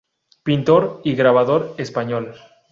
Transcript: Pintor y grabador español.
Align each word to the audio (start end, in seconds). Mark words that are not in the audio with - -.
Pintor 0.41 1.01
y 1.03 1.13
grabador 1.13 1.75
español. 1.77 2.33